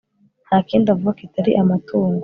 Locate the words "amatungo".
1.61-2.19